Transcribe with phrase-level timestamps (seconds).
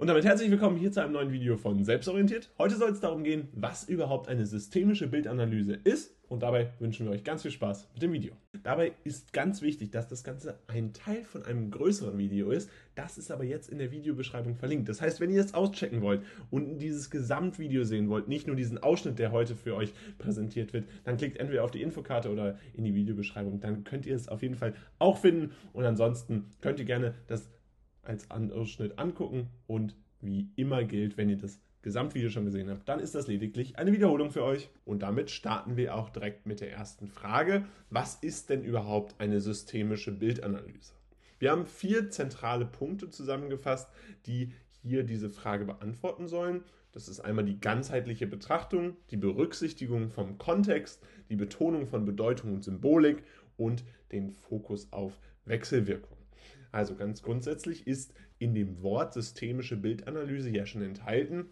[0.00, 2.48] Und damit herzlich willkommen hier zu einem neuen Video von Selbstorientiert.
[2.56, 6.16] Heute soll es darum gehen, was überhaupt eine systemische Bildanalyse ist.
[6.26, 8.32] Und dabei wünschen wir euch ganz viel Spaß mit dem Video.
[8.62, 12.70] Dabei ist ganz wichtig, dass das Ganze ein Teil von einem größeren Video ist.
[12.94, 14.88] Das ist aber jetzt in der Videobeschreibung verlinkt.
[14.88, 18.78] Das heißt, wenn ihr es auschecken wollt und dieses Gesamtvideo sehen wollt, nicht nur diesen
[18.78, 22.84] Ausschnitt, der heute für euch präsentiert wird, dann klickt entweder auf die Infokarte oder in
[22.84, 23.60] die Videobeschreibung.
[23.60, 25.52] Dann könnt ihr es auf jeden Fall auch finden.
[25.74, 27.50] Und ansonsten könnt ihr gerne das
[28.02, 33.00] als Ausschnitt angucken und wie immer gilt, wenn ihr das Gesamtvideo schon gesehen habt, dann
[33.00, 34.68] ist das lediglich eine Wiederholung für euch.
[34.84, 37.64] Und damit starten wir auch direkt mit der ersten Frage.
[37.88, 40.92] Was ist denn überhaupt eine systemische Bildanalyse?
[41.38, 43.88] Wir haben vier zentrale Punkte zusammengefasst,
[44.26, 46.64] die hier diese Frage beantworten sollen.
[46.92, 52.64] Das ist einmal die ganzheitliche Betrachtung, die Berücksichtigung vom Kontext, die Betonung von Bedeutung und
[52.64, 53.22] Symbolik
[53.56, 56.19] und den Fokus auf Wechselwirkung.
[56.72, 61.46] Also ganz grundsätzlich ist in dem Wort systemische Bildanalyse ja schon enthalten,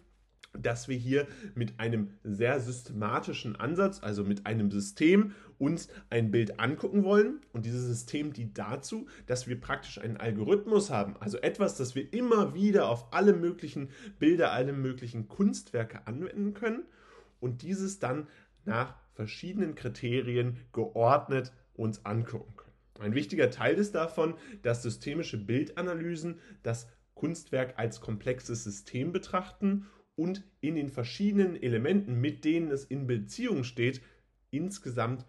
[0.53, 6.59] dass wir hier mit einem sehr systematischen Ansatz, also mit einem System, uns ein Bild
[6.59, 7.41] angucken wollen.
[7.53, 12.11] Und dieses System dient dazu, dass wir praktisch einen Algorithmus haben, also etwas, das wir
[12.13, 16.83] immer wieder auf alle möglichen Bilder, alle möglichen Kunstwerke anwenden können
[17.39, 18.27] und dieses dann
[18.65, 22.68] nach verschiedenen Kriterien geordnet uns angucken können.
[22.99, 30.43] Ein wichtiger Teil ist davon, dass systemische Bildanalysen das Kunstwerk als komplexes System betrachten und
[30.59, 34.01] in den verschiedenen Elementen, mit denen es in Beziehung steht,
[34.51, 35.25] insgesamt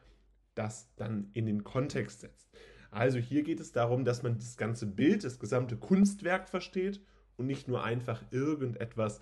[0.54, 2.50] das dann in den Kontext setzt.
[2.91, 7.00] Also hier geht es darum, dass man das ganze Bild, das gesamte Kunstwerk versteht
[7.36, 9.20] und nicht nur einfach irgendetwas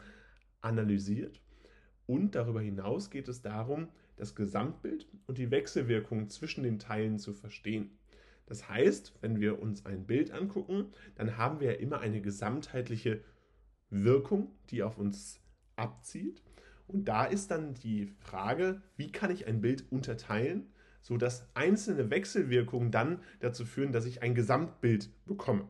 [0.63, 1.41] analysiert.
[2.07, 7.35] Und darüber hinaus geht es darum, das Gesamtbild und die Wechselwirkung zwischen den Teilen zu
[7.35, 7.98] verstehen.
[8.49, 13.23] Das heißt, wenn wir uns ein Bild angucken, dann haben wir ja immer eine gesamtheitliche
[13.91, 15.41] Wirkung, die auf uns
[15.77, 16.43] abzielt.
[16.87, 22.91] Und da ist dann die Frage, wie kann ich ein Bild unterteilen, sodass einzelne Wechselwirkungen
[22.91, 25.69] dann dazu führen, dass ich ein Gesamtbild bekomme.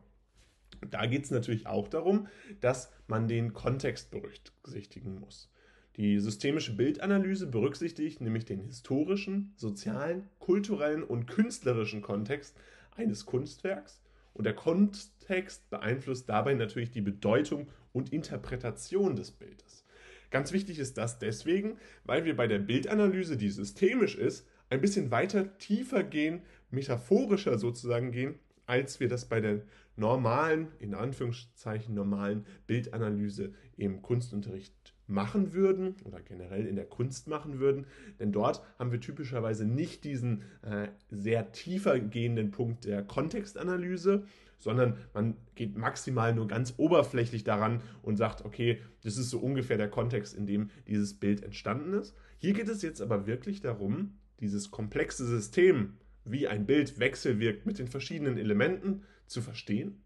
[0.89, 2.29] Da geht es natürlich auch darum,
[2.61, 5.51] dass man den Kontext berücksichtigen muss.
[5.99, 12.57] Die systemische Bildanalyse berücksichtigt nämlich den historischen, sozialen, kulturellen und künstlerischen Kontext
[12.95, 14.01] eines Kunstwerks
[14.33, 19.85] und der Kontext beeinflusst dabei natürlich die Bedeutung und Interpretation des Bildes.
[20.31, 25.11] Ganz wichtig ist das deswegen, weil wir bei der Bildanalyse, die systemisch ist, ein bisschen
[25.11, 28.39] weiter tiefer gehen, metaphorischer sozusagen gehen,
[28.69, 29.63] als wir das bei der
[29.97, 37.59] normalen, in Anführungszeichen normalen Bildanalyse im Kunstunterricht machen würden oder generell in der Kunst machen
[37.59, 37.87] würden.
[38.21, 44.25] Denn dort haben wir typischerweise nicht diesen äh, sehr tiefer gehenden Punkt der Kontextanalyse,
[44.59, 49.79] sondern man geht maximal nur ganz oberflächlich daran und sagt, okay, das ist so ungefähr
[49.79, 52.15] der Kontext, in dem dieses Bild entstanden ist.
[52.39, 55.95] Hier geht es jetzt aber wirklich darum, dieses komplexe System
[56.31, 60.03] wie ein Bild wechselwirkt mit den verschiedenen Elementen zu verstehen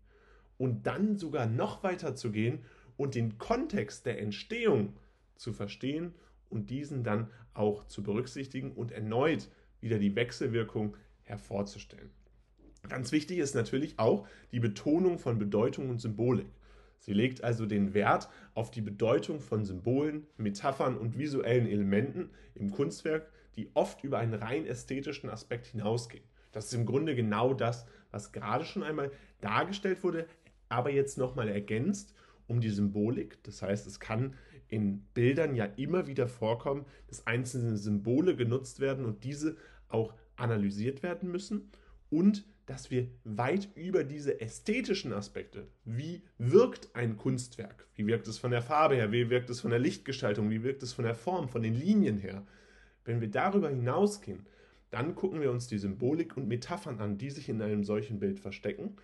[0.59, 2.61] und dann sogar noch weiter zu gehen
[2.97, 4.95] und den Kontext der Entstehung
[5.37, 6.15] zu verstehen
[6.51, 9.49] und diesen dann auch zu berücksichtigen und erneut
[9.81, 12.11] wieder die Wechselwirkung hervorzustellen.
[12.89, 16.47] Ganz wichtig ist natürlich auch die Betonung von Bedeutung und Symbolik.
[16.99, 22.71] Sie legt also den Wert auf die Bedeutung von Symbolen, Metaphern und visuellen Elementen im
[22.71, 26.25] Kunstwerk, die oft über einen rein ästhetischen Aspekt hinausgehen.
[26.53, 30.27] Das ist im Grunde genau das, was gerade schon einmal dargestellt wurde,
[30.69, 32.15] aber jetzt nochmal ergänzt
[32.47, 33.43] um die Symbolik.
[33.45, 34.35] Das heißt, es kann
[34.69, 39.57] in Bildern ja immer wieder vorkommen, dass einzelne Symbole genutzt werden und diese
[39.89, 41.71] auch analysiert werden müssen
[42.11, 48.39] und dass wir weit über diese ästhetischen Aspekte, wie wirkt ein Kunstwerk, wie wirkt es
[48.39, 51.15] von der Farbe her, wie wirkt es von der Lichtgestaltung, wie wirkt es von der
[51.15, 52.47] Form, von den Linien her,
[53.05, 54.47] wenn wir darüber hinausgehen,
[54.91, 58.41] dann gucken wir uns die Symbolik und Metaphern an, die sich in einem solchen Bild
[58.41, 58.97] verstecken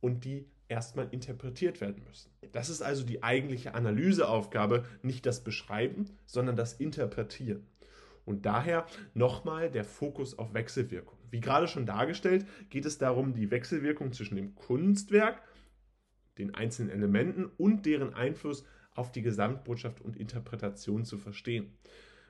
[0.00, 2.30] und die erstmal interpretiert werden müssen.
[2.52, 7.66] Das ist also die eigentliche Analyseaufgabe, nicht das Beschreiben, sondern das Interpretieren.
[8.24, 11.18] Und daher nochmal der Fokus auf Wechselwirkung.
[11.30, 15.42] Wie gerade schon dargestellt, geht es darum, die Wechselwirkung zwischen dem Kunstwerk,
[16.38, 18.64] den einzelnen Elementen und deren Einfluss
[18.94, 21.76] auf die Gesamtbotschaft und Interpretation zu verstehen.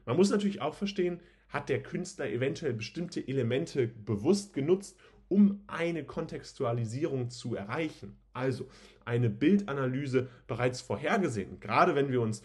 [0.06, 4.98] Man muss natürlich auch verstehen, hat der Künstler eventuell bestimmte Elemente bewusst genutzt,
[5.28, 8.16] um eine Kontextualisierung zu erreichen.
[8.32, 8.68] Also
[9.04, 11.60] eine Bildanalyse bereits vorhergesehen.
[11.60, 12.42] Gerade wenn wir uns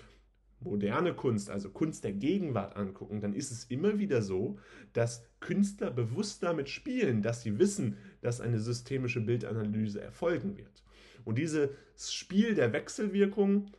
[0.61, 4.59] moderne Kunst, also Kunst der Gegenwart angucken, dann ist es immer wieder so,
[4.93, 10.83] dass Künstler bewusst damit spielen, dass sie wissen, dass eine systemische Bildanalyse erfolgen wird.
[11.25, 13.71] Und dieses Spiel der Wechselwirkung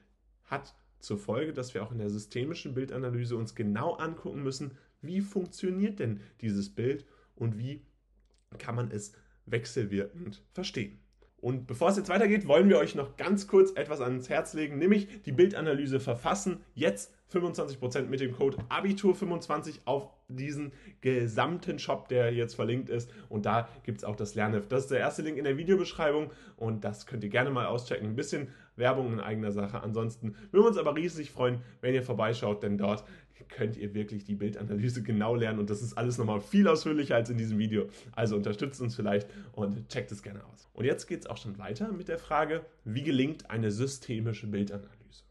[0.45, 5.21] hat zur Folge, dass wir auch in der systemischen Bildanalyse uns genau angucken müssen, wie
[5.21, 7.83] funktioniert denn dieses Bild und wie
[8.59, 9.13] kann man es
[9.47, 10.99] wechselwirkend verstehen.
[11.39, 14.79] Und bevor es jetzt weitergeht, wollen wir euch noch ganz kurz etwas ans Herz legen,
[14.79, 16.61] nämlich die Bildanalyse verfassen.
[16.75, 23.11] Jetzt 25% mit dem Code Abitur25 auf diesen gesamten Shop, der jetzt verlinkt ist.
[23.29, 24.71] Und da gibt es auch das Lernheft.
[24.71, 28.09] Das ist der erste Link in der Videobeschreibung und das könnt ihr gerne mal auschecken.
[28.09, 29.83] Ein bisschen Werbung in eigener Sache.
[29.83, 33.05] Ansonsten würden wir uns aber riesig freuen, wenn ihr vorbeischaut, denn dort
[33.49, 37.31] könnt ihr wirklich die Bildanalyse genau lernen und das ist alles nochmal viel ausführlicher als
[37.31, 37.89] in diesem Video.
[38.13, 40.69] Also unterstützt uns vielleicht und checkt es gerne aus.
[40.73, 45.30] Und jetzt geht es auch schon weiter mit der Frage, wie gelingt eine systemische Bildanalyse?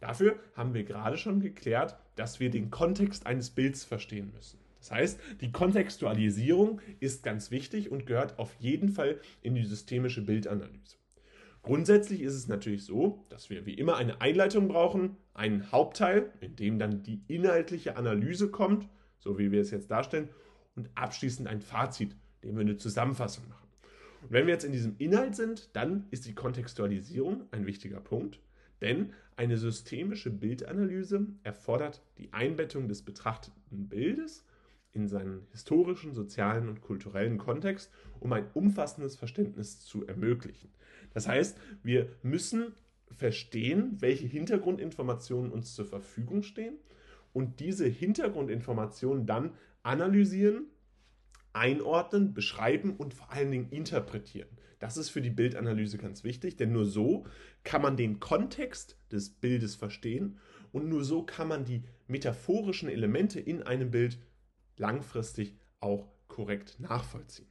[0.00, 4.58] Dafür haben wir gerade schon geklärt, dass wir den Kontext eines Bilds verstehen müssen.
[4.78, 10.22] Das heißt, die Kontextualisierung ist ganz wichtig und gehört auf jeden Fall in die systemische
[10.22, 10.96] Bildanalyse.
[11.62, 16.54] Grundsätzlich ist es natürlich so, dass wir wie immer eine Einleitung brauchen, einen Hauptteil, in
[16.54, 18.88] dem dann die inhaltliche Analyse kommt,
[19.18, 20.28] so wie wir es jetzt darstellen,
[20.76, 22.14] und abschließend ein Fazit,
[22.44, 23.66] dem wir eine Zusammenfassung machen.
[24.22, 28.38] Und wenn wir jetzt in diesem Inhalt sind, dann ist die Kontextualisierung ein wichtiger Punkt,
[28.80, 34.44] denn eine systemische Bildanalyse erfordert die Einbettung des betrachteten Bildes
[34.92, 40.70] in seinen historischen, sozialen und kulturellen Kontext, um ein umfassendes Verständnis zu ermöglichen.
[41.12, 42.72] Das heißt, wir müssen
[43.10, 46.76] verstehen, welche Hintergrundinformationen uns zur Verfügung stehen
[47.32, 49.52] und diese Hintergrundinformationen dann
[49.82, 50.66] analysieren,
[51.56, 54.48] einordnen, beschreiben und vor allen Dingen interpretieren.
[54.78, 57.26] Das ist für die Bildanalyse ganz wichtig, denn nur so
[57.64, 60.38] kann man den Kontext des Bildes verstehen
[60.70, 64.18] und nur so kann man die metaphorischen Elemente in einem Bild
[64.76, 67.48] langfristig auch korrekt nachvollziehen.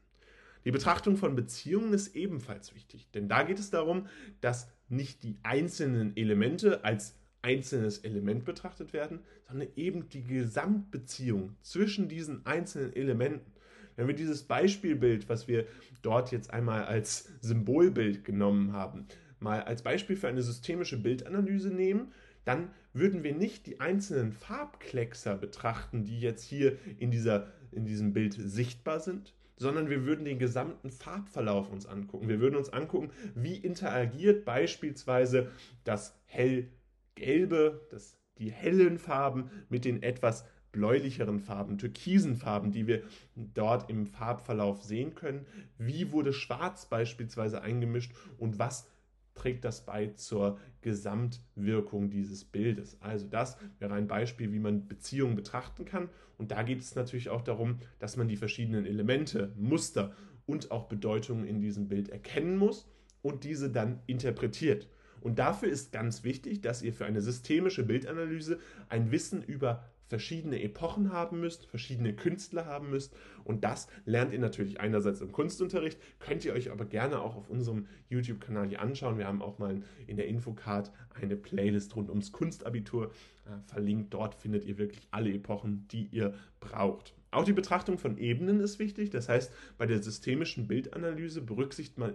[0.66, 4.08] Die Betrachtung von Beziehungen ist ebenfalls wichtig, denn da geht es darum,
[4.42, 12.10] dass nicht die einzelnen Elemente als einzelnes Element betrachtet werden, sondern eben die Gesamtbeziehung zwischen
[12.10, 13.52] diesen einzelnen Elementen.
[13.96, 15.66] Wenn wir dieses Beispielbild, was wir
[16.02, 19.08] dort jetzt einmal als Symbolbild genommen haben,
[19.40, 22.12] mal als Beispiel für eine systemische Bildanalyse nehmen,
[22.46, 28.14] dann würden wir nicht die einzelnen Farbkleckser betrachten, die jetzt hier in, dieser, in diesem
[28.14, 32.28] Bild sichtbar sind, sondern wir würden den gesamten Farbverlauf uns angucken.
[32.28, 35.50] Wir würden uns angucken, wie interagiert beispielsweise
[35.84, 40.46] das hellgelbe, das, die hellen Farben mit den etwas
[40.76, 43.02] bläulicheren Farben, türkisen Farben, die wir
[43.36, 45.46] dort im Farbverlauf sehen können.
[45.78, 48.88] Wie wurde Schwarz beispielsweise eingemischt und was
[49.36, 52.98] trägt das bei zur Gesamtwirkung dieses Bildes.
[53.02, 56.10] Also das wäre ein Beispiel, wie man Beziehungen betrachten kann.
[56.38, 60.14] Und da geht es natürlich auch darum, dass man die verschiedenen Elemente, Muster
[60.46, 62.88] und auch Bedeutungen in diesem Bild erkennen muss
[63.22, 64.88] und diese dann interpretiert.
[65.22, 70.62] Und dafür ist ganz wichtig, dass ihr für eine systemische Bildanalyse ein Wissen über verschiedene
[70.62, 73.16] Epochen haben müsst, verschiedene Künstler haben müsst.
[73.44, 77.50] Und das lernt ihr natürlich einerseits im Kunstunterricht, könnt ihr euch aber gerne auch auf
[77.50, 79.18] unserem YouTube-Kanal hier anschauen.
[79.18, 83.12] Wir haben auch mal in der Infocard eine Playlist rund ums Kunstabitur
[83.46, 84.14] äh, verlinkt.
[84.14, 87.14] Dort findet ihr wirklich alle Epochen, die ihr braucht.
[87.32, 89.10] Auch die Betrachtung von Ebenen ist wichtig.
[89.10, 92.14] Das heißt, bei der systemischen Bildanalyse berücksichtigt man,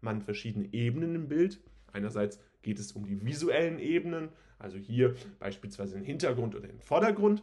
[0.00, 1.60] man verschiedene Ebenen im Bild.
[1.92, 7.42] Einerseits geht es um die visuellen Ebenen, also hier beispielsweise den Hintergrund oder den Vordergrund,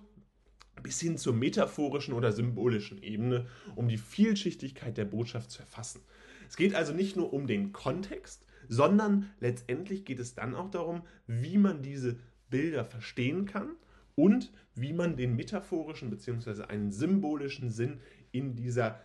[0.81, 6.01] bis hin zur metaphorischen oder symbolischen Ebene, um die Vielschichtigkeit der Botschaft zu erfassen.
[6.47, 11.03] Es geht also nicht nur um den Kontext, sondern letztendlich geht es dann auch darum,
[11.27, 12.17] wie man diese
[12.49, 13.75] Bilder verstehen kann
[14.15, 16.63] und wie man den metaphorischen bzw.
[16.63, 17.99] einen symbolischen Sinn
[18.31, 19.01] in dieser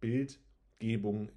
[0.00, 1.30] Bildgebung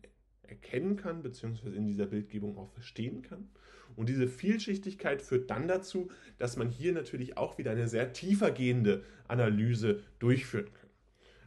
[0.49, 3.49] erkennen kann, beziehungsweise in dieser Bildgebung auch verstehen kann.
[3.95, 9.03] Und diese Vielschichtigkeit führt dann dazu, dass man hier natürlich auch wieder eine sehr tiefergehende
[9.27, 10.89] Analyse durchführen kann.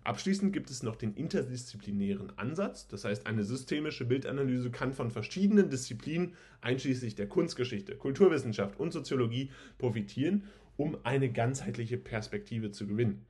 [0.04, 2.88] Abschließend gibt es noch den interdisziplinären Ansatz.
[2.88, 9.50] Das heißt, eine systemische Bildanalyse kann von verschiedenen Disziplinen, einschließlich der Kunstgeschichte, Kulturwissenschaft und Soziologie,
[9.76, 10.44] profitieren,
[10.78, 13.26] um eine ganzheitliche Perspektive zu gewinnen.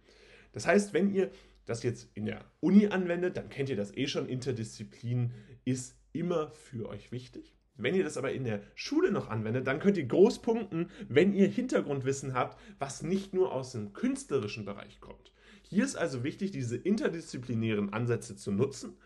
[0.53, 1.33] Das heißt, wenn ihr
[1.67, 4.29] das jetzt in der Uni anwendet, dann kennt ihr das eh schon.
[4.29, 5.33] Interdisziplin
[5.69, 7.55] ist immer für euch wichtig.
[7.77, 11.33] Wenn ihr das aber in der Schule noch anwendet, dann könnt ihr groß punkten, wenn
[11.33, 15.33] ihr Hintergrundwissen habt, was nicht nur aus dem künstlerischen Bereich kommt.
[15.63, 18.97] Hier ist also wichtig, diese interdisziplinären Ansätze zu nutzen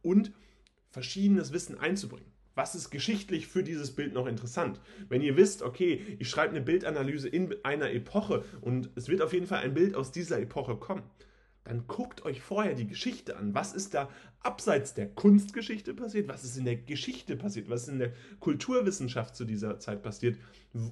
[0.00, 0.32] und
[0.88, 2.30] verschiedenes Wissen einzubringen.
[2.54, 4.80] Was ist geschichtlich für dieses Bild noch interessant?
[5.08, 9.32] Wenn ihr wisst, okay, ich schreibe eine Bildanalyse in einer Epoche und es wird auf
[9.32, 11.02] jeden Fall ein Bild aus dieser Epoche kommen,
[11.64, 13.54] dann guckt euch vorher die Geschichte an.
[13.54, 14.08] Was ist da
[14.40, 16.28] abseits der Kunstgeschichte passiert?
[16.28, 17.68] Was ist in der Geschichte passiert?
[17.68, 20.38] Was ist in der Kulturwissenschaft zu dieser Zeit passiert?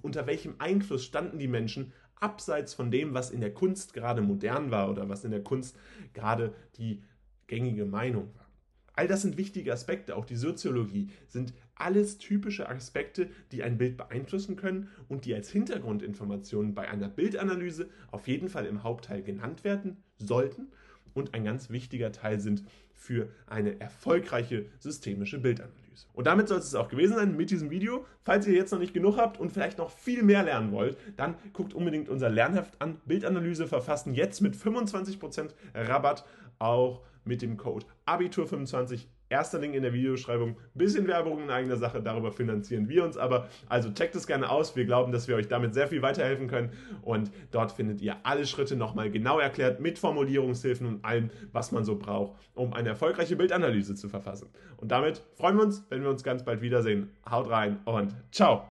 [0.03, 4.71] Unter welchem Einfluss standen die Menschen abseits von dem, was in der Kunst gerade modern
[4.71, 5.77] war oder was in der Kunst
[6.13, 7.03] gerade die
[7.47, 8.49] gängige Meinung war?
[8.95, 13.97] All das sind wichtige Aspekte, auch die Soziologie sind alles typische Aspekte, die ein Bild
[13.97, 19.65] beeinflussen können und die als Hintergrundinformationen bei einer Bildanalyse auf jeden Fall im Hauptteil genannt
[19.65, 20.69] werden sollten
[21.15, 22.63] und ein ganz wichtiger Teil sind
[22.95, 26.07] für eine erfolgreiche systemische Bildanalyse.
[26.13, 28.05] Und damit soll es auch gewesen sein mit diesem Video.
[28.23, 31.35] Falls ihr jetzt noch nicht genug habt und vielleicht noch viel mehr lernen wollt, dann
[31.53, 33.01] guckt unbedingt unser Lernheft an.
[33.07, 36.25] Bildanalyse verfassen jetzt mit 25% Rabatt
[36.59, 39.07] auch mit dem Code Abitur25.
[39.29, 40.57] Erster Link in der Videobeschreibung.
[40.75, 43.49] Bisschen Werbung in eigener Sache, darüber finanzieren wir uns aber.
[43.69, 44.75] Also checkt es gerne aus.
[44.75, 46.73] Wir glauben, dass wir euch damit sehr viel weiterhelfen können.
[47.03, 51.85] Und dort findet ihr alle Schritte nochmal genau erklärt mit Formulierungshilfen und allem, was man
[51.85, 54.49] so braucht, um eine erfolgreiche Bildanalyse zu verfassen.
[54.79, 57.11] Und damit freuen wir uns, wenn wir uns ganz bald wiedersehen.
[57.31, 58.69] Haut rein und ciao!